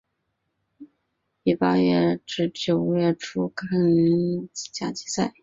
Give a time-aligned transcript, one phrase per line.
[1.43, 5.05] 于八月至九月初展开连胜佳绩。